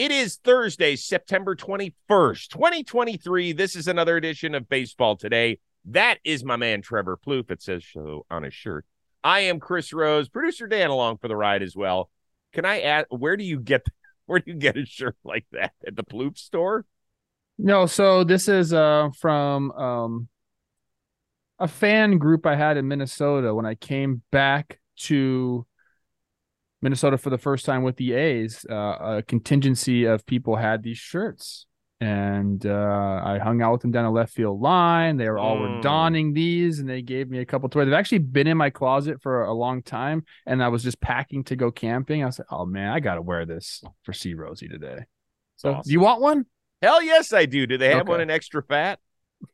[0.00, 3.52] It is Thursday, September 21st, 2023.
[3.52, 5.58] This is another edition of Baseball Today.
[5.84, 7.50] That is my man, Trevor Plouffe.
[7.50, 8.86] It says so on his shirt.
[9.22, 12.08] I am Chris Rose, producer Dan along for the ride as well.
[12.54, 13.84] Can I ask, where do you get,
[14.24, 15.72] where do you get a shirt like that?
[15.86, 16.86] At the Plouffe store?
[17.58, 20.28] No, so this is uh from um
[21.58, 25.66] a fan group I had in Minnesota when I came back to
[26.82, 28.64] Minnesota for the first time with the A's.
[28.68, 28.74] Uh,
[29.18, 31.66] a contingency of people had these shirts,
[32.00, 35.16] and uh, I hung out with them down the left field line.
[35.16, 35.76] They were all Mm.
[35.76, 37.84] were donning these, and they gave me a couple toys.
[37.86, 41.44] They've actually been in my closet for a long time, and I was just packing
[41.44, 42.22] to go camping.
[42.22, 45.00] I was like, "Oh man, I got to wear this for C Rosie today."
[45.56, 45.88] So, Awesome.
[45.88, 46.46] do you want one?
[46.80, 47.66] Hell yes, I do.
[47.66, 48.10] Do they have Okay.
[48.12, 48.98] one in extra fat?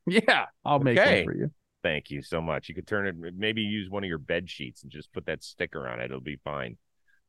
[0.07, 1.25] Yeah, I'll make Okay.
[1.25, 1.51] one for you.
[1.85, 2.69] Thank you so much.
[2.69, 5.45] You could turn it, maybe use one of your bed sheets and just put that
[5.45, 6.07] sticker on it.
[6.07, 6.77] It'll be fine.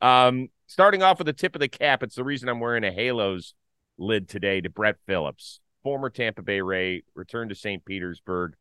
[0.02, 2.92] Um, starting off with the tip of the cap, it's the reason I'm wearing a
[2.92, 3.54] Halos
[3.98, 7.84] lid today to Brett Phillips, former Tampa Bay Ray, returned to St.
[7.84, 8.54] Petersburg,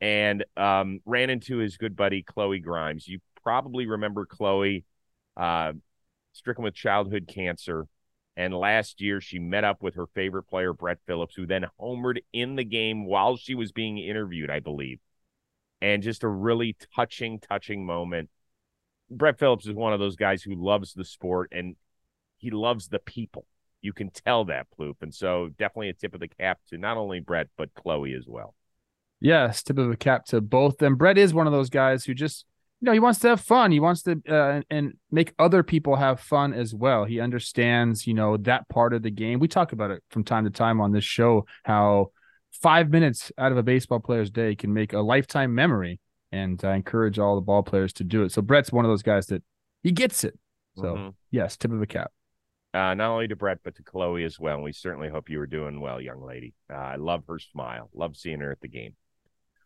[0.00, 3.08] and um, ran into his good buddy Chloe Grimes.
[3.08, 4.84] You probably remember Chloe,
[5.36, 5.72] uh,
[6.32, 7.86] stricken with childhood cancer.
[8.36, 12.18] And last year, she met up with her favorite player, Brett Phillips, who then homered
[12.32, 15.00] in the game while she was being interviewed, I believe.
[15.82, 18.30] And just a really touching, touching moment.
[19.10, 21.76] Brett Phillips is one of those guys who loves the sport and
[22.36, 23.46] he loves the people.
[23.80, 24.96] You can tell that, Ploop.
[25.02, 28.26] And so definitely a tip of the cap to not only Brett, but Chloe as
[28.26, 28.54] well.
[29.20, 30.96] Yes, tip of the cap to both them.
[30.96, 32.44] Brett is one of those guys who just,
[32.80, 33.72] you know, he wants to have fun.
[33.72, 37.04] He wants to uh, and make other people have fun as well.
[37.04, 39.40] He understands, you know, that part of the game.
[39.40, 42.12] We talk about it from time to time on this show how
[42.52, 46.00] five minutes out of a baseball player's day can make a lifetime memory.
[46.32, 48.32] And I encourage all the ball players to do it.
[48.32, 49.42] So Brett's one of those guys that
[49.82, 50.38] he gets it.
[50.76, 51.14] So Mhm.
[51.30, 52.12] yes, tip of the cap.
[52.74, 54.56] uh, not only to Brett, but to Chloe as well.
[54.56, 56.52] And we certainly hope you are doing well, young lady.
[56.70, 57.88] Uh, I love her smile.
[57.94, 58.94] Love seeing her at the game.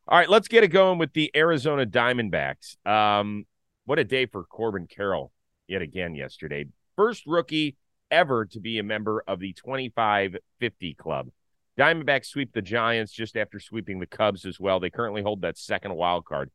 [0.06, 2.77] All right, let's get it going with the Arizona Diamondbacks.
[2.86, 3.44] Um,
[3.86, 5.33] what a day for Corbin Carroll
[5.67, 6.67] yet again yesterday.
[6.94, 7.77] First rookie
[8.11, 11.29] ever to be a member of the 25-50 club.
[11.78, 14.80] Diamondbacks sweep the Giants just after sweeping the Cubs as well.
[14.80, 16.50] They currently hold that second wild card.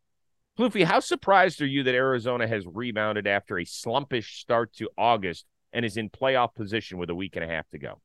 [0.57, 5.45] Floofy, how surprised are you that Arizona has rebounded after a slumpish start to August
[5.71, 8.01] and is in playoff position with a week and a half to go?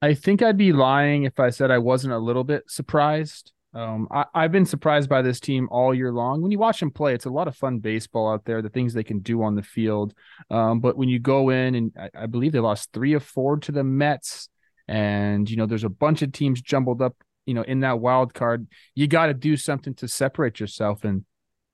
[0.00, 3.52] I think I'd be lying if I said I wasn't a little bit surprised.
[3.74, 6.42] Um, I, I've been surprised by this team all year long.
[6.42, 8.92] When you watch them play, it's a lot of fun baseball out there, the things
[8.92, 10.14] they can do on the field.
[10.50, 13.58] Um, but when you go in, and I, I believe they lost three of four
[13.58, 14.48] to the Mets,
[14.92, 17.16] and you know there's a bunch of teams jumbled up,
[17.46, 18.66] you know, in that wild card.
[18.94, 21.24] You got to do something to separate yourself, and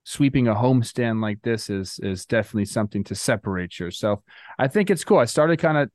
[0.05, 4.21] sweeping a homestand like this is is definitely something to separate yourself.
[4.59, 5.19] I think it's cool.
[5.19, 5.91] I started kind of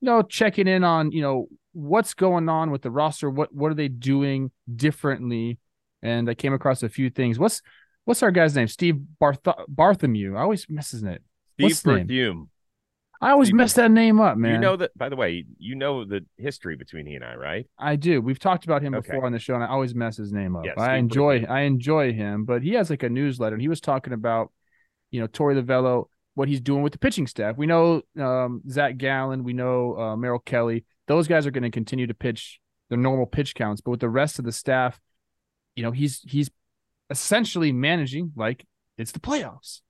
[0.00, 3.70] you know, checking in on, you know, what's going on with the roster, what what
[3.70, 5.58] are they doing differently?
[6.02, 7.38] And I came across a few things.
[7.38, 7.62] What's
[8.04, 8.68] what's our guy's name?
[8.68, 10.36] Steve Barth- Bartholomew.
[10.36, 11.18] I always miss his name.
[11.54, 12.06] Steve What's his name?
[12.06, 12.50] Perfume.
[13.20, 14.52] I always mess that name up, man.
[14.54, 17.66] You know that, by the way, you know the history between he and I, right?
[17.78, 18.20] I do.
[18.20, 19.08] We've talked about him Okay.
[19.08, 20.64] before on the show, and I always mess his name up.
[20.64, 23.80] Yeah, I enjoy I enjoy him, but he has like a newsletter, and he was
[23.80, 24.52] talking about,
[25.10, 27.56] you know, Torey Lovullo, what he's doing with the pitching staff.
[27.56, 30.84] We know um, Zach Gallen, we know uh, Merrill Kelly.
[31.08, 34.08] Those guys are going to continue to pitch their normal pitch counts, but with the
[34.08, 35.00] rest of the staff,
[35.74, 36.50] you know, he's he's
[37.10, 38.64] essentially managing like
[38.96, 39.80] it's the playoffs.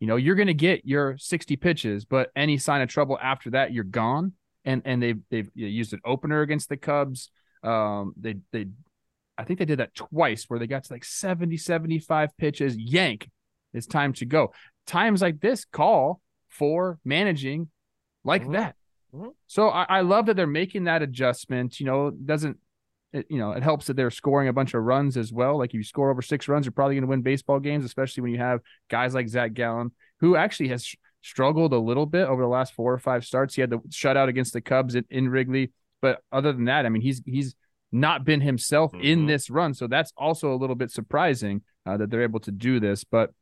[0.00, 3.50] You know, you're going to get your 60 pitches, but any sign of trouble after
[3.50, 4.32] that, you're gone.
[4.64, 7.30] And and they've they've used an opener against the Cubs.
[7.62, 8.66] Um, they they,
[9.38, 12.76] I think they did that twice where they got to like 70, 75 pitches.
[12.76, 13.30] Yank,
[13.72, 14.52] it's time to go.
[14.86, 17.68] Times like this call for managing
[18.24, 18.52] like Mhm.
[18.54, 18.74] that.
[19.14, 19.34] Mhm.
[19.46, 21.78] So I, I love that they're making that adjustment.
[21.78, 22.58] You know, doesn't
[23.12, 25.58] it, you know, it helps that they're scoring a bunch of runs as well.
[25.58, 28.22] Like if you score over six runs, you're probably going to win baseball games, especially
[28.22, 32.42] when you have guys like Zach Gallen, who actually has struggled a little bit over
[32.42, 33.54] the last four or five starts.
[33.54, 35.72] He had the shutout against the Cubs in, in Wrigley,
[36.02, 37.54] but other than that, I mean, he's he's
[37.92, 39.26] not been himself in Mhm.
[39.28, 42.80] this run, so that's also a little bit surprising uh, that they're able to do
[42.80, 43.04] this.
[43.04, 43.32] But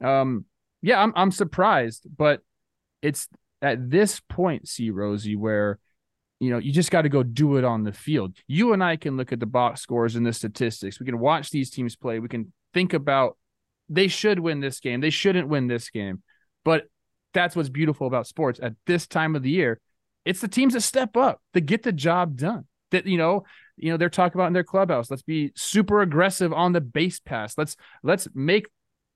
[0.00, 0.44] um,
[0.82, 2.40] yeah, I'm I'm surprised, but
[3.02, 3.28] it's
[3.60, 5.78] at this point, see Rosie, where
[6.40, 8.36] you know you just got to go do it on the field.
[8.46, 11.00] You and I can look at the box scores and the statistics.
[11.00, 12.18] We can watch these teams play.
[12.18, 13.36] We can think about
[13.88, 15.00] they should win this game.
[15.00, 16.22] They shouldn't win this game.
[16.64, 16.84] But
[17.32, 19.80] that's what's beautiful about sports at this time of the year.
[20.24, 22.66] It's the teams that step up that get the job done.
[22.90, 23.44] That you know,
[23.76, 25.10] you know, they're talking about in their clubhouse.
[25.10, 27.56] Let's be super aggressive on the base pass.
[27.56, 28.68] Let's let's make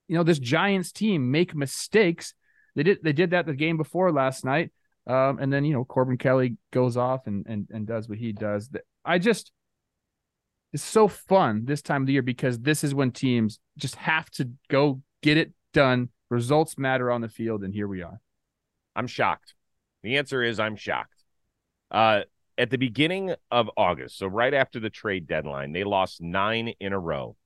[0.08, 2.34] you know this Giants team make mistakes.
[2.74, 4.72] They did they did that the game before last night.
[5.06, 8.32] Um, and then you know Corbin Kelly goes off and and and does what he
[8.32, 8.70] does.
[9.04, 9.52] I just
[10.72, 14.30] it's so fun this time of the year because this is when teams just have
[14.30, 16.08] to go get it done.
[16.30, 18.20] Results matter on the field, and here we are.
[18.96, 19.54] I'm shocked.
[20.02, 21.24] The answer is I'm shocked.
[21.90, 22.22] Uh,
[22.56, 26.92] at the beginning of August, so right after the trade deadline, they lost nine in
[26.92, 27.36] a row.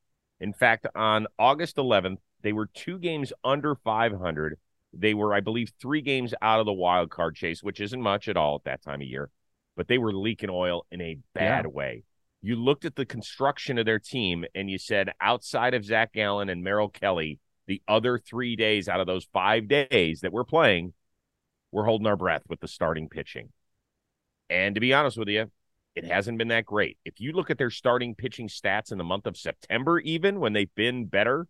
[0.41, 4.59] In fact, on August 11th, they were two games under 500.
[4.93, 8.29] They were, I believe, three games out of the wild card chase, which isn't much
[8.29, 9.31] at all at that time of year,
[9.77, 11.71] but they were leaking oil in a bad yeah.
[11.71, 12.05] way.
[12.43, 16.49] You looked at the construction of their team and you said, outside of Zach Gallen
[16.49, 20.94] and Merrill Kelly, the other three days out of those five days that we're playing,
[21.73, 23.49] we're holding our breath with the starting pitching.
[24.49, 25.50] And to be honest with you,
[25.97, 26.99] it hasn't been that great.
[27.05, 30.53] If you look at their starting pitching stats in the month of September, even when
[30.53, 31.49] they've been better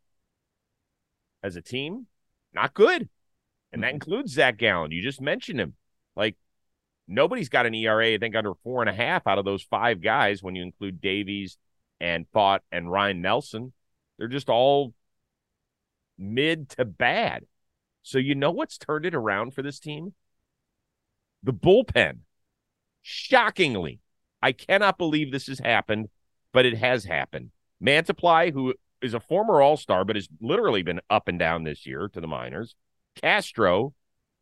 [1.42, 2.06] as a team,
[2.54, 3.08] not good.
[3.72, 3.94] And that mm-hmm.
[3.94, 4.92] includes Zach Gallen.
[4.92, 5.74] You just mentioned him.
[6.14, 6.36] Like
[7.08, 10.00] nobody's got an ERA, I think, under four and a half out of those five
[10.00, 11.58] guys when you include Davies
[12.00, 13.72] and Pfaadt and Ryan Nelson.
[14.18, 14.94] They're just all
[16.18, 17.44] mid to bad.
[18.02, 20.14] So you know what's turned it around for this team?
[21.42, 22.20] The bullpen.
[23.02, 24.00] Shockingly,
[24.42, 26.08] I cannot believe this has happened,
[26.52, 27.50] but it has happened.
[27.82, 31.86] Mantiply, who is a former All Star, but has literally been up and down this
[31.86, 32.74] year to the minors.
[33.20, 33.92] Castro,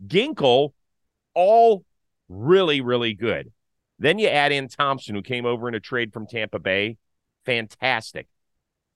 [0.06, 0.72] Ginkel,
[1.34, 1.84] all
[2.28, 3.52] really, really good.
[3.98, 6.96] Then you add in Thompson, who came over in a trade from Tampa Bay.
[7.46, 8.26] Fantastic.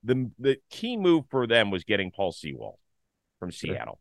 [0.05, 2.79] The the key move for them was getting Paul Sewald
[3.41, 3.99] from Seattle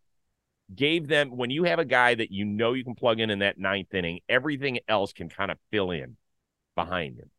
[0.73, 3.39] gave them when you have a guy that you know you can plug in in
[3.39, 6.17] that ninth inning, everything else can kind of fill in
[6.75, 7.29] behind him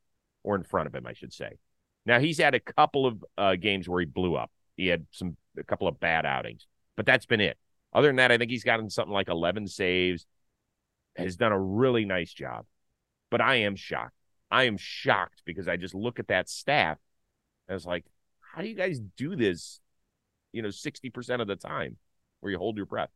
[0.42, 1.58] or in front of him, I should say.
[2.06, 4.50] Now he's had a couple of uh, games where he blew up.
[4.76, 7.58] He had some a couple of bad outings, but that's been it.
[7.92, 10.26] Other than that, I think he's gotten something like 11 saves.
[11.16, 12.64] Has done a really nice job.
[13.30, 14.14] But I am shocked.
[14.50, 16.96] I am shocked because I just look at that staff
[17.66, 18.04] and it's like,
[18.40, 19.80] how do you guys do this?
[20.52, 21.96] You know, 60% of the time
[22.40, 23.10] where you hold your breath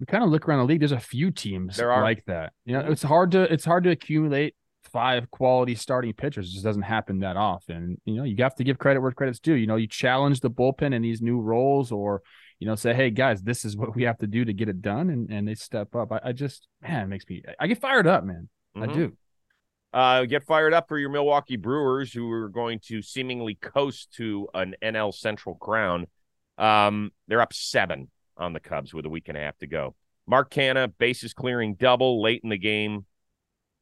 [0.00, 0.80] we kind of look around the league.
[0.80, 2.02] There's a few teams there are.
[2.02, 2.54] like that.
[2.64, 2.92] You know, mm-hmm.
[2.92, 4.54] it's hard to it's hard to accumulate
[4.92, 6.48] five quality starting pitchers.
[6.48, 8.00] It just doesn't happen that often.
[8.06, 9.54] You know, you have to give credit where credit's due.
[9.54, 12.22] You know, you challenge the bullpen in these new roles, or
[12.60, 14.82] you know, say, hey guys, this is what we have to do to get it
[14.82, 16.12] done, and and they step up.
[16.12, 18.48] I, I just man, it makes me I get fired up, man.
[18.76, 18.90] Mm-hmm.
[18.90, 19.16] I do.
[19.92, 24.46] Uh, get fired up for your Milwaukee Brewers, who are going to seemingly coast to
[24.54, 26.06] an NL Central crown.
[26.58, 29.96] Um, they're up seven on the Cubs with a week and a half to go.
[30.28, 33.04] Mark Canha, bases clearing double late in the game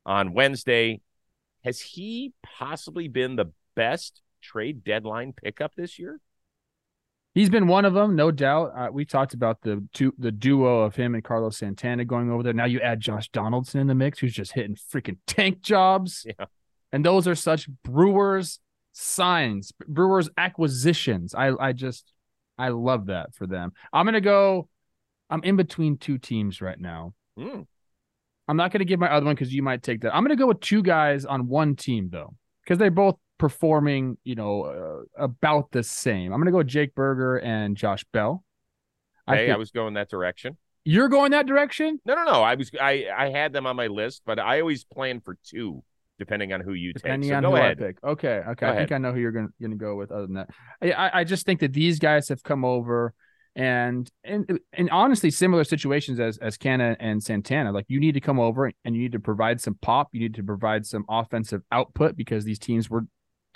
[0.07, 1.01] on Wednesday.
[1.65, 6.21] Has he possibly been the best trade deadline pickup this year?
[7.39, 8.73] He's been one of them, no doubt.
[8.77, 12.43] Uh, we talked about the two, the duo of him and Carlos Santana going over
[12.43, 12.53] there.
[12.53, 16.27] Now you add Josh Donaldson in the mix, who's just hitting freaking tank jobs.
[16.27, 16.47] Yeah.
[16.91, 18.59] And those are such Brewers
[18.91, 21.33] signs, Brewers acquisitions.
[21.33, 22.13] I I just
[22.59, 23.71] I love that for them.
[23.93, 24.69] I'm gonna go.
[25.31, 27.15] I'm in between two teams right now.
[27.39, 27.69] Mm.
[28.49, 30.13] I'm not gonna give my other one because you might take that.
[30.13, 34.35] I'm gonna go with two guys on one team though, because they're both performing, you
[34.35, 36.33] know, uh, about the same.
[36.33, 38.45] I'm gonna go with Jake Burger and Josh Bell.
[39.27, 40.57] Hey, I, I was going that direction.
[40.85, 42.01] You're going that direction?
[42.07, 42.43] No, no, no.
[42.43, 45.83] I was I I had them on my list, but I always plan for two
[46.19, 47.35] depending on who you depending take.
[47.35, 47.79] So on who ahead.
[47.81, 48.05] I pick.
[48.05, 48.55] Okay, okay.
[48.55, 48.81] Go I ahead.
[48.81, 50.11] think I know who you're going to go with.
[50.11, 50.51] Other than that,
[50.83, 53.15] I, I just think that these guys have come over
[53.55, 57.73] and and and honestly similar situations as as Canha and Santana.
[57.73, 60.09] Like you need to come over and you need to provide some pop.
[60.13, 63.03] You need to provide some offensive output because these teams were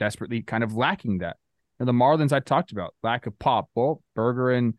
[0.02, 1.37] desperately kind of lacking that.
[1.78, 3.68] And the Marlins I talked about lack of pop.
[3.76, 4.75] Well, Burger and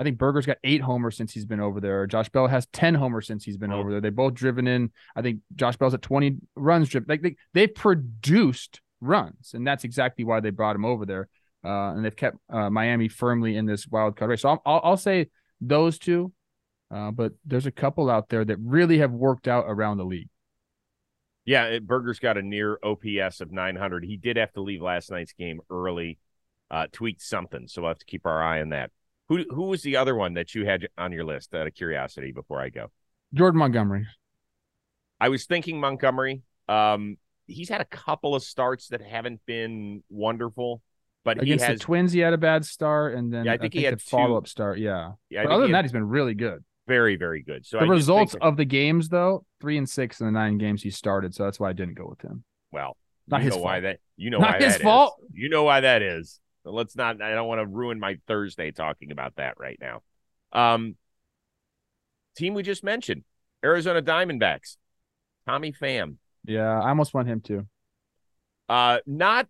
[0.00, 2.08] I think Burger's got eight homers since he's been over there.
[2.08, 3.78] Josh Bell has 10 homers since he's been oh.
[3.78, 4.00] over there.
[4.00, 4.90] They both driven in.
[5.14, 7.06] I think Josh Bell's at 20 runs driven.
[7.08, 11.28] Like they, they produced runs, and that's exactly why they brought him over there.
[11.64, 14.42] Uh, and they've kept uh, Miami firmly in this wild card race.
[14.42, 15.28] So I'll, I'll, I'll say
[15.60, 16.32] those two,
[16.92, 20.28] uh, but there's a couple out there that really have worked out around the league.
[21.44, 24.04] Yeah, it, Burger's got a near OPS of 900.
[24.04, 26.18] He did have to leave last night's game early,
[26.70, 28.90] uh, tweaked something, so we'll have to keep our eye on that.
[29.28, 32.32] Who who was the other one that you had on your list out of curiosity
[32.32, 32.90] before I go?
[33.32, 34.06] Jordan Montgomery.
[35.20, 36.42] I was thinking Montgomery.
[36.68, 40.82] Um, he's had a couple of starts that haven't been wonderful,
[41.24, 43.54] but against he has, the Twins, he had a bad start, and then yeah, I
[43.54, 44.78] think, I think he had follow up start.
[44.78, 45.44] Yeah, yeah.
[45.44, 46.64] But other than that, he's been really good.
[46.86, 47.64] Very, very good.
[47.64, 50.82] So the I results of the games, though, three and six in the nine games
[50.82, 51.34] he started.
[51.34, 52.44] So that's why I didn't go with him.
[52.72, 53.64] Well, not his fault.
[53.64, 55.16] why that you know not why his fault.
[55.22, 55.30] Is.
[55.34, 56.40] You know why that is.
[56.62, 57.22] So let's not.
[57.22, 60.02] I don't want to ruin my Thursday talking about that right now.
[60.52, 60.96] Um,
[62.36, 63.24] team we just mentioned,
[63.64, 64.76] Arizona Diamondbacks.
[65.46, 66.16] Tommy Pham.
[66.44, 67.66] Yeah, I almost want him too.
[68.68, 69.46] Uh, not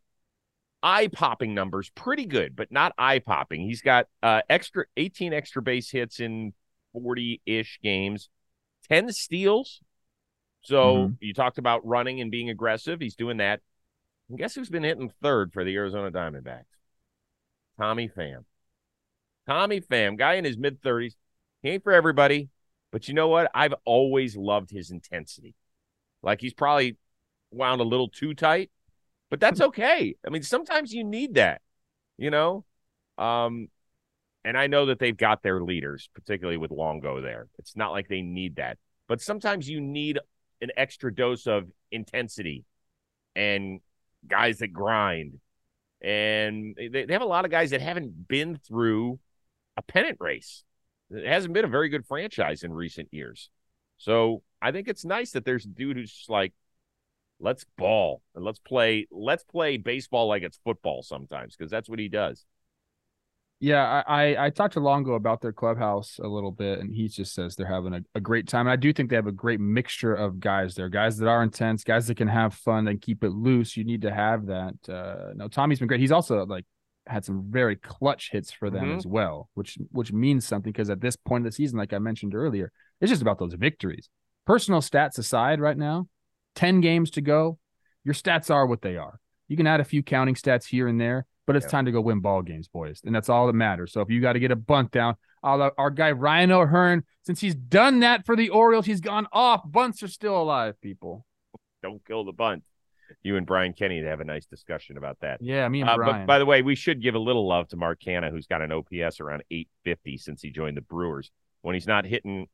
[0.83, 3.62] eye popping numbers, pretty good, but not eye popping.
[3.62, 6.53] He's got uh extra 18 extra base hits in
[6.94, 8.30] 40 ish games,
[8.88, 9.82] 10 steals.
[10.62, 11.16] So Mhm.
[11.20, 13.00] you talked about running and being aggressive.
[13.00, 13.60] He's doing that.
[14.30, 16.64] And guess who's been hitting third for the Arizona Diamondbacks?
[17.78, 18.44] Tommy Pham.
[19.46, 21.16] Tommy Pham, guy in his mid 30s.
[21.62, 22.48] He ain't for everybody,
[22.90, 23.50] but you know what?
[23.54, 25.54] I've always loved his intensity.
[26.22, 26.96] Like he's probably
[27.50, 28.70] wound a little too tight,
[29.30, 30.16] but that's okay.
[30.26, 31.62] I mean, sometimes you need that,
[32.16, 32.64] you know?
[33.18, 33.68] Um,
[34.44, 37.48] and I know that they've got their leaders, particularly with Longo there.
[37.58, 40.18] It's not like they need that, but sometimes you need
[40.60, 42.64] an extra dose of intensity
[43.34, 43.80] and
[44.26, 45.40] guys that grind.
[46.02, 49.18] And they, they have a lot of guys that haven't been through
[49.76, 50.64] a pennant race.
[51.10, 53.50] It hasn't been a very good franchise in recent years.
[53.96, 56.52] So I think it's nice that there's a dude who's just like,
[57.40, 61.98] let's ball and let's play, let's play baseball like it's football sometimes, because that's what
[61.98, 62.44] he does.
[63.64, 67.09] Yeah, I, I I talked to Longo about their clubhouse a little bit, and he
[67.09, 68.66] just says they're having a, a great time.
[68.66, 71.42] And I do think they have a great mixture of guys there, guys that are
[71.42, 73.75] intense, guys that can have fun and keep it loose.
[73.75, 74.75] You need to have that.
[74.87, 76.00] Uh, no, Tommy's been great.
[76.00, 76.66] He's also like
[77.06, 78.97] had some very clutch hits for them Mhm.
[78.99, 81.99] as well, which which means something because at this point of the season, like I
[81.99, 84.11] mentioned earlier, it's just about those victories.
[84.47, 86.06] Personal stats aside, right now,
[86.54, 87.59] ten games to go,
[88.04, 89.21] your stats are what they are.
[89.49, 91.70] You can add a few counting stats here and there, but it's Yeah.
[91.70, 93.92] time to go win ball games, boys, and that's all that matters.
[93.92, 97.40] So if you got to get a bunt down, our, our guy Ryan O'Hearn, since
[97.40, 99.60] he's done that for the Orioles, he's gone off.
[99.70, 101.26] Bunts are still alive, people.
[101.82, 102.62] Don't kill the bunt.
[103.22, 105.42] You and Brian Kenny to have a nice discussion about that.
[105.42, 106.20] Yeah, me and Uh, Brian.
[106.22, 108.62] but by the way, we should give a little love to Mark Canha, who's got
[108.62, 111.30] an OPS around 850 since he joined the Brewers.
[111.60, 112.48] When he's not hitting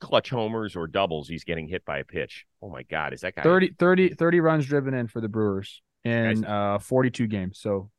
[0.00, 2.44] clutch homers or doubles, he's getting hit by a pitch.
[2.60, 5.80] Oh my God, is that guy 30, 30, 30 runs driven in for the Brewers
[6.04, 7.58] in uh 42 games.
[7.60, 7.90] So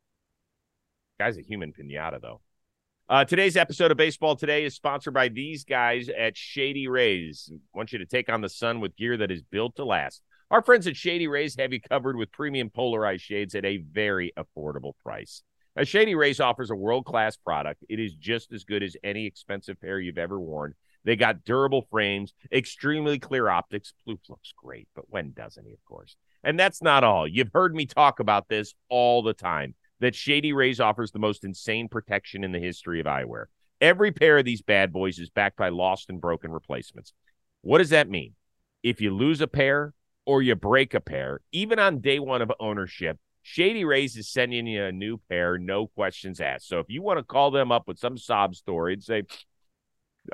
[1.20, 2.42] Guy's a human pinata, though.
[3.08, 7.52] Uh, today's episode of Baseball Today is sponsored by these guys at Shady Rays.
[7.54, 10.24] I want you to take on the sun with gear that is built to last.
[10.50, 14.34] Our friends at Shady Rays have you covered with premium polarized shades at a very
[14.38, 15.44] affordable price.
[15.76, 17.84] Now, Shady Rays offers a world class product.
[17.90, 20.74] It is just as good as any expensive pair you've ever worn.
[21.04, 23.94] They got durable frames, extremely clear optics.
[24.06, 26.16] Blue looks great, but when doesn't he, of course?
[26.44, 27.28] And that's not all.
[27.28, 31.44] You've heard me talk about this all the time that Shady Rays offers the most
[31.44, 33.46] insane protection in the history of eyewear.
[33.80, 37.14] Every pair of these bad boys is backed by lost and broken replacements.
[37.62, 38.34] What does that mean?
[38.82, 39.94] If you lose a pair
[40.26, 44.68] or you break a pair, even on day one of ownership, Shady Rays is sending
[44.68, 46.68] you a new pair, no questions asked.
[46.68, 49.24] So if you want to call them up with some sob story and say,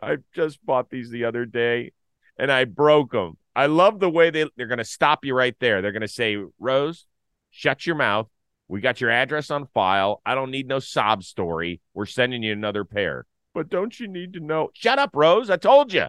[0.01, 1.91] I just bought these the other day
[2.37, 3.37] and I broke them.
[3.55, 5.81] I love the way they, they're going to stop you right there.
[5.81, 7.05] They're going to say, Rose,
[7.51, 8.27] shut your mouth.
[8.69, 10.21] We got your address on file.
[10.25, 11.81] I don't need no sob story.
[11.93, 13.25] We're sending you another pair.
[13.55, 14.69] But don't you need to know?
[14.73, 15.49] Shut up, Rose.
[15.49, 16.05] I told you.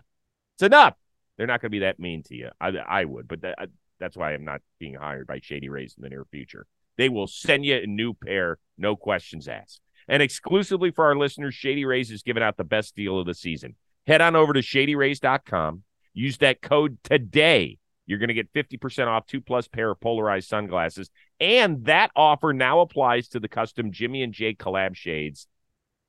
[0.54, 0.94] It's enough.
[1.36, 2.50] They're not going to be that mean to you.
[2.60, 3.66] I, I would, but that, I,
[3.98, 6.66] that's why I'm not being hired by Shady Rays in the near future.
[6.98, 9.80] They will send you a new pair, no questions asked.
[10.06, 13.32] And exclusively for our listeners, Shady Rays is giving out the best deal of the
[13.32, 13.74] season.
[14.06, 15.82] Head on over to shadyrays.com.
[16.12, 17.78] Use that code today.
[18.04, 21.10] You're going to get 50% off two plus pair of polarized sunglasses.
[21.40, 25.46] And that offer now applies to the custom Jimmy and Jake collab shades.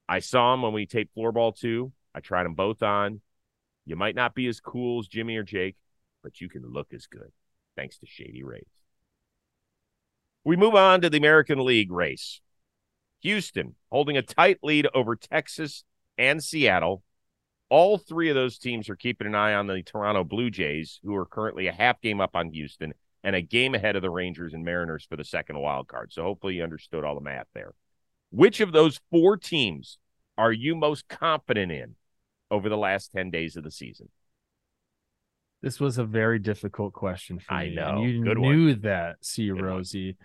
[0.07, 1.91] I saw them when we taped Floorball 2.
[2.13, 3.21] I tried them both on.
[3.85, 5.77] You might not be as cool as Jimmy or Jake,
[6.21, 7.31] but you can look as good
[7.77, 8.65] thanks to Shady Rays.
[10.43, 12.41] We move on to the American League race.
[13.21, 15.83] Houston holding a tight lead over Texas
[16.17, 17.03] and Seattle.
[17.69, 21.15] All three of those teams are keeping an eye on the Toronto Blue Jays, who
[21.15, 24.53] are currently a half game up on Houston and a game ahead of the Rangers
[24.53, 26.11] and Mariners for the second wild card.
[26.11, 27.73] So hopefully you understood all the math there.
[28.31, 29.97] Which of those four teams
[30.37, 31.95] are you most confident in
[32.49, 34.09] over the last 10 days of the season?
[35.61, 37.59] this was a very difficult question for me.
[37.59, 38.01] I know.
[38.01, 38.51] And you Good one.
[38.51, 39.61] knew that, C Good.
[39.61, 40.17] Rosie.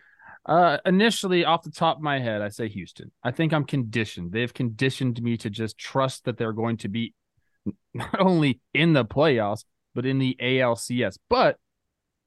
[0.45, 3.11] Uh, initially, off the top of my head, I say Houston.
[3.23, 4.33] I think I'm conditioned.
[4.33, 7.15] They've conditioned me to just trust that they're going to be
[7.95, 11.19] not only in the playoffs, but in the ALCS.
[11.29, 11.59] But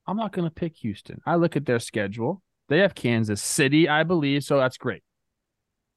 [0.10, 1.22] I'm not going to pick Houston.
[1.26, 2.42] I look at their schedule.
[2.68, 4.44] They have Kansas City, I believe.
[4.44, 5.04] So that's great.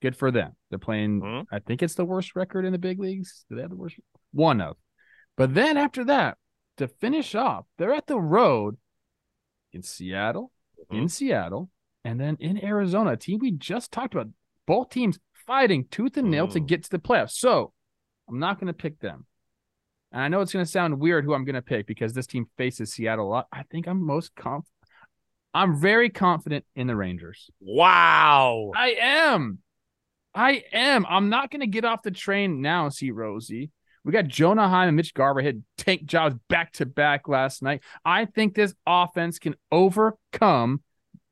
[0.00, 0.52] Good for them.
[0.69, 1.47] They're playing, Mhm.
[1.52, 3.45] I think it's the worst record in the big leagues.
[3.49, 3.97] Do they have the worst?
[4.33, 4.76] One of.
[5.37, 6.38] But then after that,
[6.76, 8.76] to finish off, they're at the road
[9.73, 10.52] in Seattle,
[10.90, 11.71] in Seattle,
[12.04, 14.28] and then in Arizona, a team we just talked about.
[14.66, 16.66] Both teams fighting tooth and nail to Mm.
[16.66, 17.33] get to the playoffs.
[17.33, 17.73] So
[18.28, 19.26] I'm not going to pick them.
[20.12, 22.26] And I know it's going to sound weird who I'm going to pick because this
[22.26, 23.47] team faces Seattle a lot.
[23.52, 24.66] I think I'm most conf-
[25.54, 27.50] I'm very confident in the Rangers.
[27.61, 28.73] Wow.
[28.75, 29.59] I am.
[30.35, 31.07] I am.
[31.09, 33.71] I'm not going to get off the train now, see Rosie.
[34.04, 37.83] We got Jonah Heim and Mitch Garver hit tank jobs back to back last night.
[38.04, 40.83] I think this offense can overcome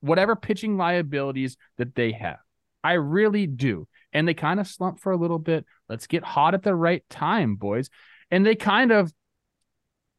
[0.00, 2.38] whatever pitching liabilities that they have.
[2.84, 3.88] I really do.
[4.12, 5.64] And they kind of slump for a little bit.
[5.88, 7.90] Let's get hot at the right time, boys.
[8.30, 9.12] And they kind of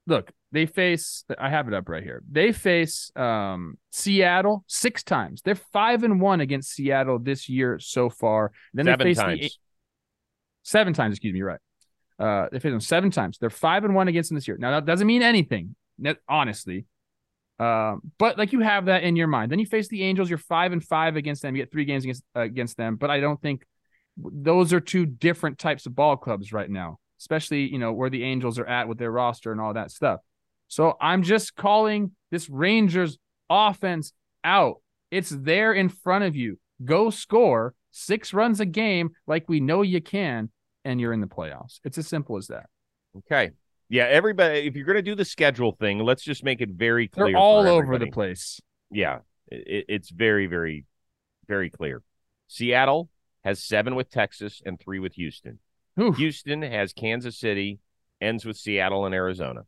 [0.07, 2.21] look, they face I have it up right here.
[2.29, 5.41] They face um, Seattle six times.
[5.41, 8.51] They're five and one against Seattle this year so far.
[8.73, 9.39] Then Seven they face times.
[9.39, 9.51] the
[10.63, 11.59] seven times, excuse me, right.
[12.19, 13.37] Uh, they faced them seven times.
[13.39, 14.57] They're five and one against them this year.
[14.59, 15.75] Now that doesn't mean anything,
[16.27, 16.85] honestly.
[17.59, 19.51] Um, but like you have that in your mind.
[19.51, 20.29] Then you face the Angels.
[20.29, 21.55] You're five and five against them.
[21.55, 22.95] You get three games against uh, against them.
[22.95, 23.65] But I don't think
[24.17, 26.99] those are two different types of ball clubs right now.
[27.21, 30.21] Especially you know where the Angels are at with their roster and all that stuff.
[30.67, 34.13] So I'm just calling this Rangers offense
[34.43, 34.81] out.
[35.11, 36.57] It's there in front of you.
[36.83, 40.49] Go score six runs a game like we know you can,
[40.83, 41.79] and you're in the playoffs.
[41.83, 42.65] It's as simple as that.
[43.19, 43.51] Okay.
[43.87, 47.07] Yeah, everybody if you're going to do the schedule thing, let's just make it very
[47.07, 47.27] clear.
[47.27, 48.59] They're all over the place.
[48.89, 49.19] Yeah.
[49.47, 50.85] It, it's very very
[51.47, 52.01] very clear.
[52.47, 53.09] Seattle
[53.43, 55.59] has 7 with Texas and 3 with Houston.
[55.99, 56.17] Oof.
[56.17, 57.79] Houston has Kansas City,
[58.19, 59.61] ends with Seattle and Arizona.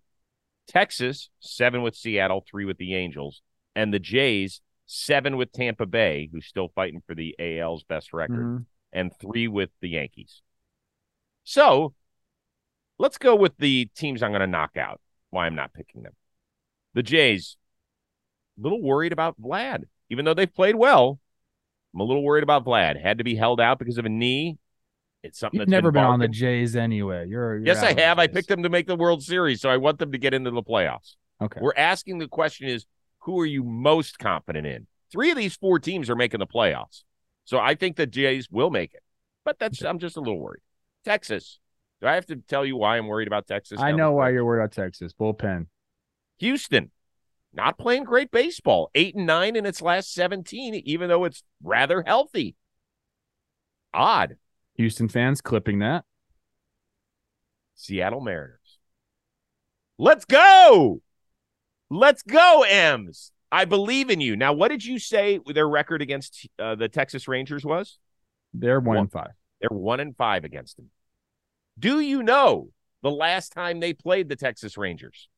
[0.67, 3.41] Texas, seven with Seattle, three with the Angels.
[3.75, 8.45] And the Jays, seven with Tampa Bay, who's still fighting for the AL's best record,
[8.45, 8.65] Mhm.
[8.93, 10.41] and three with the Yankees.
[11.43, 11.93] So
[12.97, 15.01] let's go with the teams I'm going to knock out.
[15.31, 16.15] Why I'm not picking them.
[16.93, 17.57] The Jays,
[18.57, 21.19] a little worried about Vlad, even though they've played well.
[21.93, 23.01] I'm a little worried about Vlad.
[23.01, 24.57] Had to be held out because of a knee.
[25.23, 26.27] It's something You've that's never been on the.
[26.27, 27.27] Jays anyway.
[27.27, 28.19] You're, you're Yes, I have.
[28.19, 30.51] I picked them to make the World Series, so I want them to get into
[30.51, 31.15] the playoffs.
[31.41, 31.59] Okay.
[31.61, 32.85] We're asking the question is
[33.19, 34.85] who are you most confident in?
[35.11, 37.03] Three of these four teams are making the playoffs.
[37.45, 39.01] So I think the Jays will make it.
[39.45, 40.61] But that's I'm just a little worried.
[41.05, 41.59] Texas.
[42.01, 43.79] Do I have to tell you why I'm worried about Texas?
[43.79, 45.67] I know why you're worried about Texas bullpen.
[46.39, 46.91] Houston.
[47.53, 48.89] Not playing great baseball.
[48.95, 52.55] Eight and nine in its last 17, even though it's rather healthy.
[53.93, 54.37] Odd.
[54.75, 56.05] Houston fans clipping that.
[57.75, 58.59] Seattle Mariners.
[59.97, 61.01] Let's go.
[61.89, 63.31] Let's go, M's.
[63.51, 64.35] I believe in you.
[64.35, 67.99] Now, what did you say their record against uh, the Texas Rangers was?
[68.53, 68.97] They're one One.
[69.03, 69.31] and five.
[69.61, 70.89] They're one and five against them.
[71.77, 72.69] Do you know
[73.03, 75.29] the last time they played the Texas Rangers?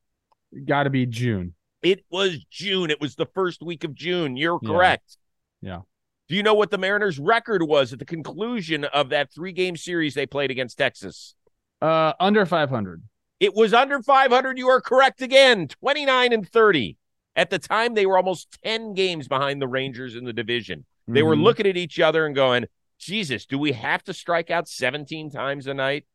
[0.64, 1.54] Got to be June.
[1.82, 2.90] It was June.
[2.90, 4.36] It was the first week of June.
[4.36, 4.68] You're Yeah.
[4.68, 5.16] correct.
[5.60, 5.80] Yeah.
[6.28, 9.76] Do you know what the Mariners' record was at the conclusion of that three game
[9.76, 11.34] series they played against Texas?
[11.80, 13.02] Uh, under 500.
[13.38, 14.58] It was under 500.
[14.58, 15.68] You are correct again.
[15.68, 16.96] 29 and 30.
[17.36, 20.84] At the time, they were almost 10 games behind the Rangers in the division.
[21.06, 21.42] They were Mhm.
[21.44, 22.64] looking at each other and going,
[22.98, 26.06] Jesus, do we have to strike out 17 times a night?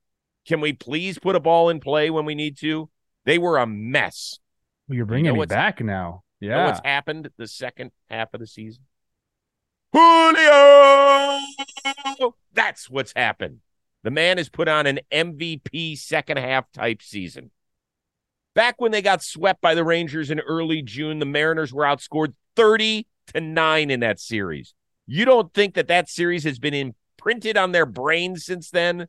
[0.46, 2.90] Can we please put a ball in play when we need to?
[3.24, 4.40] They were a mess.
[4.90, 6.24] Well, you're bringing me back now.
[6.40, 6.66] You know Yeah.
[6.66, 8.84] what's happened the second half of the season?
[9.94, 11.40] Julio!
[12.54, 13.60] That's what's happened.
[14.04, 17.52] The man has put on an MVP second half type season.
[18.54, 22.34] Back when they got swept by the Rangers in early June, the Mariners were outscored
[22.56, 24.74] 30 to 9 in that series.
[25.08, 29.08] You don't think that that series has been imprinted on their brains since then?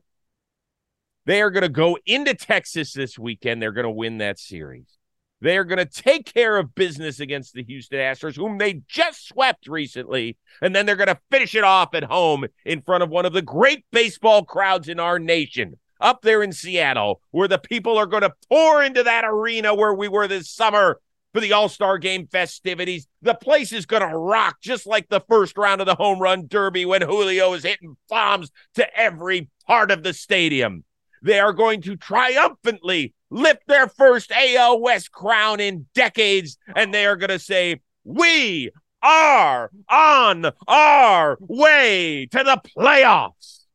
[1.25, 3.61] They are going to go into Texas this weekend.
[3.61, 4.97] They're going to win that series.
[5.43, 9.27] They are going to take care of business against the Houston Astros, whom they just
[9.27, 10.37] swept recently.
[10.61, 13.33] And then they're going to finish it off at home in front of one of
[13.33, 18.05] the great baseball crowds in our nation, up there in Seattle, where the people are
[18.05, 21.01] going to pour into that arena where we were this summer
[21.33, 23.05] for the All Star Game festivities.
[23.21, 26.47] The place is going to rock just like the first round of the home run
[26.47, 30.85] derby when Julio is hitting bombs to every part of the stadium.
[31.21, 37.05] They are going to triumphantly lift their first AL West crown in decades, and they
[37.05, 43.65] are going to say, We are on our way to the playoffs.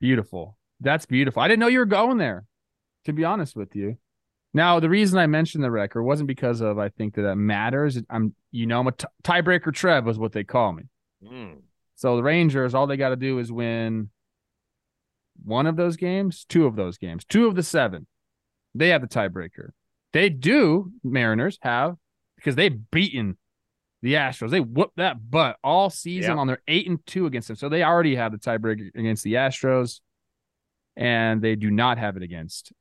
[0.00, 0.56] Beautiful.
[0.80, 1.42] That's beautiful.
[1.42, 2.44] I didn't know you were going there,
[3.04, 3.96] to be honest with you.
[4.54, 8.00] Now, the reason I mentioned the record wasn't because of I think that that matters.
[8.08, 9.72] I'm, you know, I'm a t- tiebreaker.
[9.74, 10.84] Trev was what they call me.
[11.22, 11.58] Mm.
[11.96, 14.10] So the Rangers, all they got to do is win
[15.44, 18.06] one of those games, two of those games, two of the seven.
[18.74, 19.70] They have the tiebreaker.
[20.12, 21.96] They do, Mariners have,
[22.36, 23.36] because they've beaten
[24.02, 24.50] the Astros.
[24.50, 26.38] They whooped that butt all season Yep.
[26.38, 27.56] on their eight and two against them.
[27.56, 30.00] So they already have the tiebreaker against the Astros.
[30.96, 32.72] and they do not have it against.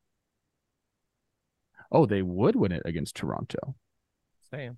[1.92, 3.76] Oh, they would win it against Toronto.
[4.50, 4.78] Sam.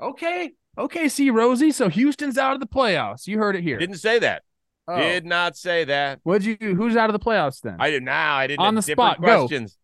[0.00, 0.52] Okay.
[0.76, 1.70] Okay, see Rosie.
[1.72, 3.26] So Houston's out of the playoffs.
[3.26, 3.78] You heard it here.
[3.78, 4.42] Didn't say that.
[4.86, 4.96] Oh.
[4.98, 6.20] Did not say that.
[6.24, 7.76] What'd you who's out of the playoffs then?
[7.78, 8.36] I did now.
[8.36, 9.46] I didn't On the spot, go.
[9.46, 9.78] questions.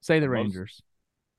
[0.00, 0.82] Say the Most- Rangers.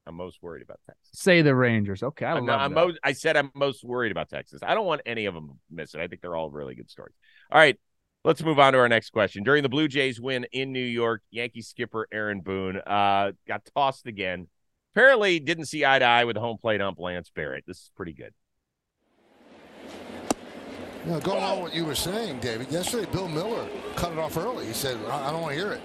[0.06, 1.08] I'm most worried about Texas.
[1.14, 2.02] Say the Rangers.
[2.02, 4.60] Okay, I I'm, love I'm most, I said I'm most worried about Texas.
[4.64, 6.02] I don't want any of them to miss it.
[6.02, 7.14] I think they're all really good stories.
[7.52, 7.80] All right,
[8.26, 9.44] let's move on to our next question.
[9.44, 14.08] During the Blue Jays win in New York, Yankee skipper Aaron Boone uh, got tossed
[14.08, 14.48] again.
[14.96, 17.66] Apparently, didn't see eye to eye with home plate ump Lance Barrett.
[17.68, 18.34] This is pretty good.
[21.06, 22.72] You know, going on what you were saying, David.
[22.72, 24.66] Yesterday, Bill Miller cut it off early.
[24.66, 25.82] He said, "I, I don't want to hear it.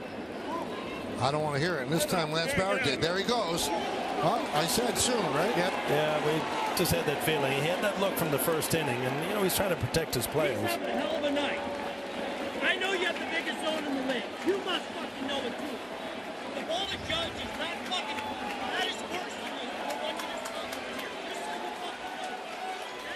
[1.21, 3.01] I don't want to hear it." And this time, Lance Bauer did.
[3.01, 3.69] There he goes.
[4.27, 5.55] Oh, I said soon, right?
[5.57, 5.73] Yep.
[5.89, 7.53] Yeah, we just had that feeling.
[7.53, 10.15] He had that look from the first inning, and you know he's trying to protect
[10.15, 10.59] his players.
[10.61, 11.61] He's having a hell of a night.
[12.63, 14.25] I know you have the biggest zone in the league.
[14.47, 15.77] You must fucking know it too.
[16.59, 18.19] The ball to judge is not fucking.
[18.19, 19.69] That is worse than you.
[19.79, 20.69] I want you to stop.
[20.75, 22.33] Just so you fucking know.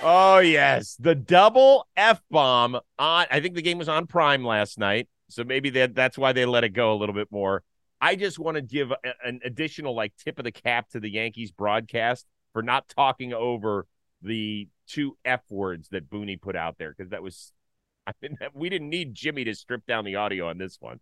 [0.02, 3.26] Oh yes, the double f bomb on.
[3.30, 6.46] I think the game was on Prime last night, so maybe that that's why they
[6.46, 7.64] let it go a little bit more.
[8.00, 11.10] I just want to give a, an additional like tip of the cap to the
[11.10, 13.86] Yankees broadcast for not talking over
[14.22, 17.52] the two f words that Booney put out there because that was.
[18.06, 21.00] I mean, we didn't need Jimmy to strip down the audio on this one.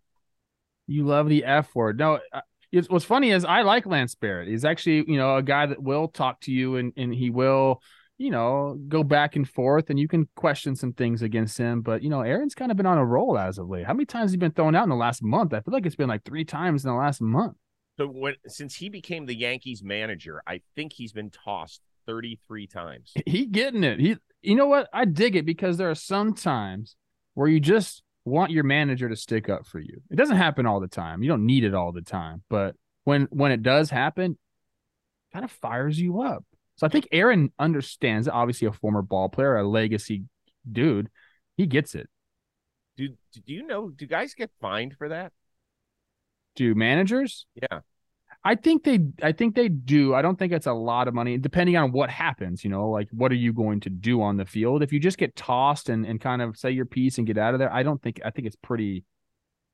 [0.87, 1.99] You love the F word.
[1.99, 2.19] No,
[2.71, 4.47] it's, what's funny is I like Lance Barrett.
[4.47, 7.81] He's actually, you know, a guy that will talk to you and, and he will,
[8.17, 11.81] you know, go back and forth and you can question some things against him.
[11.81, 13.85] But, you know, Aaron's kind of been on a roll as of late.
[13.85, 15.53] How many times has he been thrown out in the last month?
[15.53, 17.55] I feel like it's been like three times in the last month.
[17.97, 23.13] So when since he became the Yankees manager, I think he's been tossed 33 times.
[23.25, 23.99] He getting it.
[23.99, 24.87] He, you know what?
[24.93, 26.95] I dig it because there are some times
[27.33, 30.01] where you just want your manager to stick up for you.
[30.11, 31.23] It doesn't happen all the time.
[31.23, 34.37] You don't need it all the time, but when when it does happen,
[35.33, 36.43] kind of fires you up.
[36.77, 38.27] So I think Aaron understands.
[38.27, 40.23] Obviously, a former ball player, a legacy
[40.71, 41.09] dude,
[41.57, 42.09] he gets it.
[42.95, 43.89] Do do you know?
[43.89, 45.31] Do guys get fined for that?
[46.55, 47.45] Do managers?
[47.55, 47.81] Yeah.
[48.43, 50.13] I think they I think they do.
[50.15, 53.09] I don't think it's a lot of money, depending on what happens, you know, like
[53.11, 54.83] what are you going to do on the field?
[54.83, 57.53] If you just get tossed and, and kind of say your piece and get out
[57.53, 59.03] of there, I don't think I think it's pretty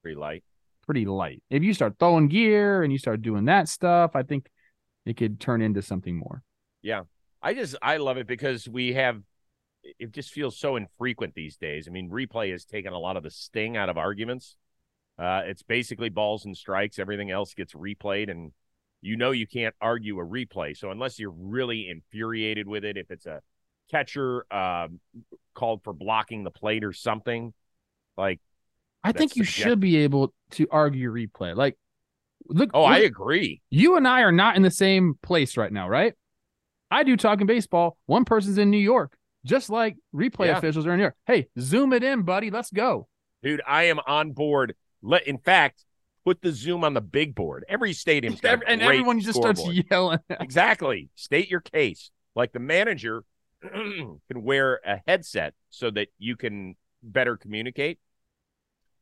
[0.01, 0.43] Pretty light.
[0.85, 1.43] pretty light.
[1.49, 4.49] If you start throwing gear and you start doing that stuff, I think
[5.05, 6.43] it could turn into something more.
[7.41, 9.21] I just I love it because we have
[9.83, 11.87] it just feels so infrequent these days.
[11.87, 14.55] I mean, replay has taken a lot of the sting out of arguments.
[15.19, 16.99] Uh, it's basically balls and strikes.
[16.99, 18.51] Everything else gets replayed, and
[19.01, 20.75] you know you can't argue a replay.
[20.75, 23.41] So unless you're really infuriated with it, if it's a
[23.91, 24.99] catcher um,
[25.53, 27.53] called for blocking the plate or something,
[28.17, 28.39] like
[29.03, 29.71] I think you subjective.
[29.71, 31.55] should be able to argue replay.
[31.55, 31.77] Like
[32.47, 33.61] look oh, I agree.
[33.69, 36.13] you and I are not in the same place right now, right?
[36.93, 37.97] I do talking baseball.
[38.05, 40.57] One person's in New York, just like replay Yeah.
[40.59, 41.15] officials are in New York.
[41.25, 42.51] Hey, zoom it in, buddy.
[42.51, 43.07] Let's go.
[43.41, 44.75] Dude, I am on board.
[45.01, 45.85] Let in fact
[46.23, 47.65] put the zoom on the big board.
[47.67, 50.19] Every stadium's got and everyone just starts yelling.
[50.29, 51.09] exactly.
[51.15, 52.11] State your case.
[52.35, 53.23] Like the manager
[53.61, 57.97] can wear a headset so that you can better communicate.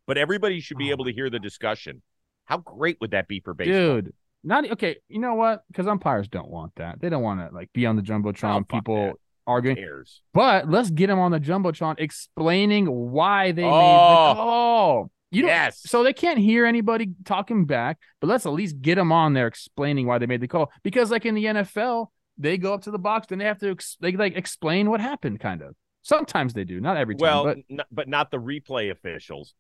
[0.08, 2.02] But everybody should be Oh able to hear the discussion.
[2.46, 4.02] How great would that be for baseball?
[4.02, 4.98] Dude, not okay.
[5.08, 5.64] You know what?
[5.68, 7.00] Because umpires don't want that.
[7.02, 9.16] They don't want to like be on the jumbotron, Oh, people that.
[9.48, 9.78] arguing.
[9.78, 10.22] Cares.
[10.34, 14.30] But let's get them on the jumbotron explaining why they made Oh.
[14.30, 15.12] the call.
[15.34, 15.82] You don't, yes.
[15.86, 19.48] So they can't hear anybody talking back, but let's at least get them on there
[19.48, 20.72] explaining why they made the call.
[20.84, 23.72] Because like in the NFL, they go up to the box and they have to
[23.72, 25.40] ex- they like explain what happened.
[25.40, 25.74] Kind of.
[26.02, 27.22] Sometimes they do, not every time.
[27.22, 29.54] well, but n- but not the replay officials.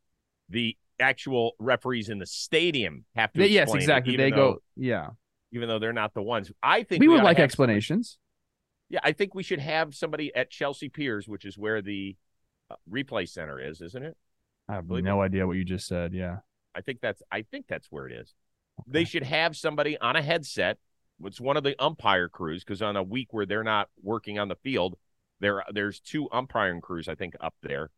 [0.49, 3.39] The actual referees in the stadium have to.
[3.39, 4.17] they, yes, explain it, exactly.
[4.17, 5.09] They though- go, yeah.
[5.51, 6.51] even though they're not the ones.
[6.61, 8.17] I think We would like explanations.
[8.89, 12.15] Yeah, I think we should have somebody at Chelsea Piers, which is where the
[12.69, 14.17] uh, replay center is, isn't it?
[14.67, 16.13] I have Believe no idea what you just said.
[16.13, 16.37] Yeah.
[16.75, 18.33] I think that's I think that's where it is.
[18.87, 20.77] They should have somebody on a headset.
[21.23, 24.47] It's one of the umpire crews because on a week where they're not working on
[24.47, 24.95] the field,
[25.39, 27.91] there there's two umpiring crews I think up there,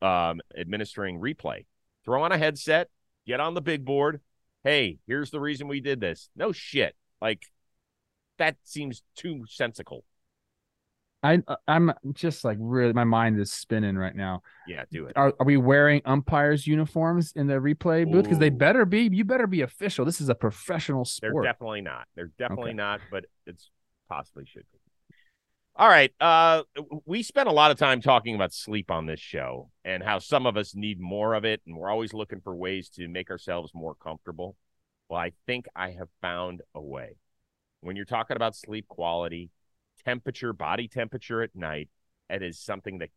[0.00, 1.66] um, administering replay.
[2.04, 2.88] Throw on a headset,
[3.26, 4.20] get on the big board.
[4.62, 6.28] Hey, here's the reason we did this.
[6.36, 7.42] No shit, like
[8.38, 10.04] that seems too sensical.
[11.22, 14.42] I I'm just like really my mind is spinning right now.
[14.68, 15.16] Yeah, do it.
[15.16, 18.24] Are are we wearing umpires uniforms in the replay booth?
[18.24, 19.08] Because they better be.
[19.10, 20.04] You better be official.
[20.04, 21.34] This is a professional sport.
[21.34, 22.06] They're definitely not.
[22.14, 22.76] They're definitely Okay.
[22.76, 23.70] not, but it's
[24.06, 24.78] possibly should be.
[25.76, 26.12] All right.
[26.20, 26.62] Uh,
[27.04, 30.46] we spent a lot of time talking about sleep on this show and how some
[30.46, 33.72] of us need more of it, and we're always looking for ways to make ourselves
[33.74, 34.54] more comfortable.
[35.08, 37.16] Well, I think I have found a way.
[37.80, 39.50] When you're talking about sleep quality,
[40.04, 41.88] temperature, body temperature at night,
[42.30, 43.10] it is something that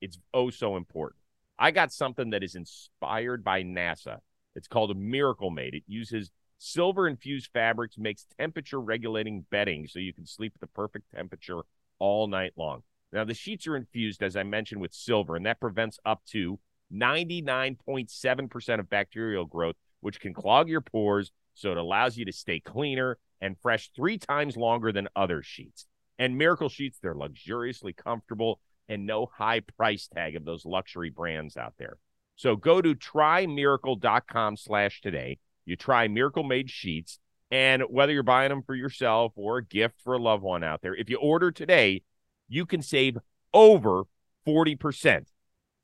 [0.00, 1.20] it's oh so important.
[1.58, 4.20] I got something that is inspired by NASA.
[4.56, 5.74] It's called a Miracle Made.
[5.74, 10.66] It uses silver infused fabrics, makes temperature regulating bedding so you can sleep at the
[10.66, 11.60] perfect temperature
[12.00, 12.82] all night long.
[13.12, 16.58] Now, the sheets are infused, as I mentioned, with silver, and that prevents up to
[16.92, 21.30] 99.7% of bacterial growth, which can clog your pores.
[21.54, 25.86] So it allows you to stay cleaner and fresh three times longer than other sheets.
[26.18, 31.56] And Miracle Sheets, they're luxuriously comfortable and no high price tag of those luxury brands
[31.56, 31.96] out there.
[32.36, 35.38] So go to trymiracle.com slash today.
[35.64, 37.18] You try Miracle Made Sheets.
[37.50, 40.82] And whether you're buying them for yourself or a gift for a loved one out
[40.82, 42.02] there, if you order today,
[42.48, 43.18] you can save
[43.52, 44.04] over
[44.46, 45.26] 40%.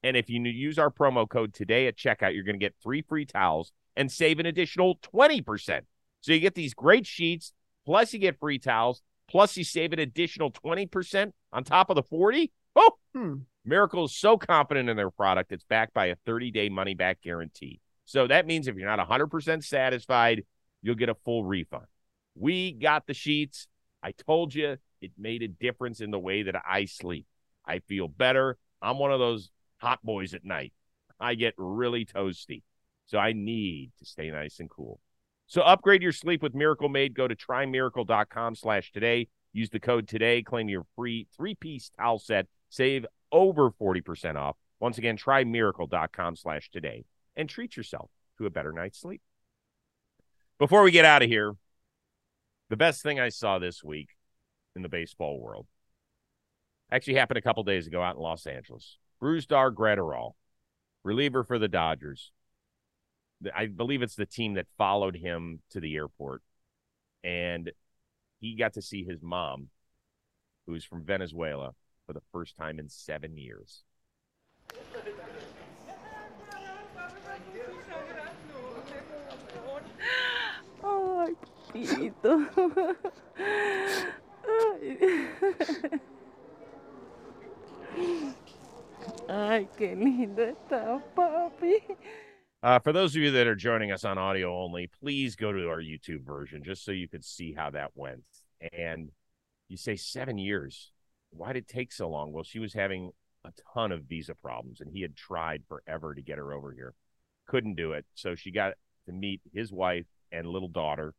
[0.02, 3.02] And if you use our promo code today at checkout, you're going to get three
[3.02, 5.80] free towels and save an additional 20%.
[6.20, 7.52] So you get these great sheets,
[7.84, 12.02] plus you get free towels, plus you save an additional 20% on top of the
[12.02, 12.52] 40.
[12.76, 13.34] Oh, hmm.
[13.64, 17.20] Miracle is so confident in their product, it's backed by a 30 day money back
[17.20, 17.80] guarantee.
[18.04, 20.44] So that means if you're not 100% satisfied,
[20.82, 21.86] you'll get a full refund.
[22.34, 23.68] We got the sheets.
[24.02, 27.26] I told you it made a difference in the way that I sleep.
[27.66, 28.58] I feel better.
[28.80, 30.72] I'm one of those hot boys at night.
[31.18, 32.62] I get really toasty.
[33.06, 35.00] So I need to stay nice and cool.
[35.46, 37.14] So upgrade your sleep with Miracle Made.
[37.14, 39.28] Go to trymiracle.com slash today.
[39.52, 40.42] Use the code today.
[40.42, 42.46] Claim your free three-piece towel set.
[42.68, 44.56] Save over 40% off.
[44.80, 47.04] Once again, trymiracle.com slash today
[47.36, 49.22] and treat yourself to a better night's sleep.
[50.58, 51.54] Before we get out of here,
[52.70, 54.16] the best thing I saw this week
[54.74, 55.66] in the baseball world
[56.90, 58.96] actually happened a couple days ago out in Los Angeles.
[59.22, 60.32] Brusdar Graterol,
[61.04, 62.32] reliever for the Dodgers.
[63.54, 66.42] I believe it's the team that followed him to the airport.
[67.22, 67.70] And
[68.40, 69.68] he got to see his mom,
[70.66, 71.74] who's from Venezuela,
[72.06, 73.82] for the first time in seven years.
[89.28, 91.96] Ay, qué lindo está, papi.
[92.62, 95.68] Uh, for those of you that are joining us on audio only, please go to
[95.68, 98.24] our YouTube version just so you could see how that went.
[98.72, 99.10] And
[99.68, 100.92] you say seven years.
[101.30, 102.32] Why did it take so long?
[102.32, 103.12] Well, she was having
[103.44, 106.94] a ton of visa problems, and he had tried forever to get her over here.
[107.46, 108.06] Couldn't do it.
[108.14, 111.14] So she got to meet his wife and little daughter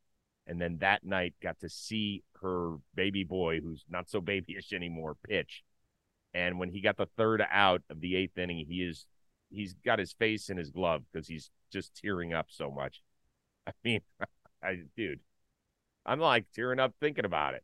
[0.47, 5.15] and then that night got to see her baby boy, who's not so babyish anymore,
[5.27, 5.63] pitch.
[6.33, 9.05] And when he got the third out of the eighth inning, he is
[9.49, 13.01] he's got his face in his glove because he's just tearing up so much.
[13.67, 14.01] I mean,
[14.63, 15.19] I dude,
[16.05, 17.63] I'm like tearing up thinking about it.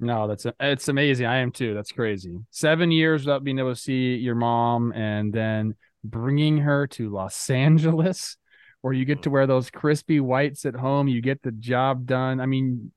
[0.00, 1.26] No, that's it's amazing.
[1.26, 1.74] I am too.
[1.74, 2.38] That's crazy.
[2.50, 7.50] Seven years without being able to see your mom, and then bringing her to Los
[7.50, 8.36] Angeles
[8.82, 11.08] or you get to wear those crispy whites at home.
[11.08, 12.40] You get the job done.
[12.40, 12.92] I mean,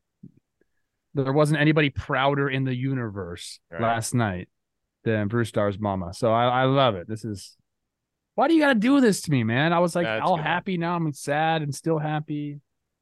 [1.14, 3.82] there wasn't anybody prouder in the universe right.
[3.82, 4.50] last night
[5.04, 6.14] than Brusdar's mama.
[6.14, 7.08] So I, I love it.
[7.08, 7.58] This is
[8.36, 9.74] why do you got to do this to me, man?
[9.74, 10.46] I was like That's all good.
[10.46, 10.78] happy.
[10.78, 12.60] Now I'm sad and still happy.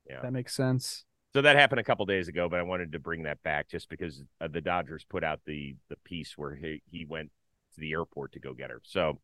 [0.09, 0.21] Yeah.
[0.21, 1.05] That makes sense.
[1.33, 3.87] So that happened a couple days ago, but I wanted to bring that back just
[3.89, 7.29] because uh, the Dodgers put out the the piece where he, he went
[7.75, 8.81] to the airport to go get her.
[8.83, 9.19] So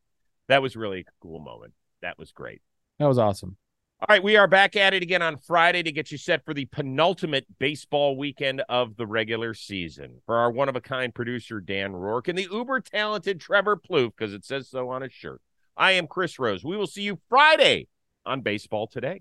[0.48, 1.72] that was really a cool moment.
[2.02, 2.62] That was great.
[2.98, 3.56] That was awesome.
[4.00, 6.52] All right, we are back at it again on Friday to get you set for
[6.52, 10.20] the penultimate baseball weekend of the regular season.
[10.26, 14.12] For our one of a kind producer, Dan Rourke, and the uber talented Trevor Plouffe,
[14.16, 15.40] because it says so on his shirt,
[15.78, 16.62] I am Chris Rose.
[16.62, 17.88] We will see you Friday
[18.26, 19.14] on Baseball Today.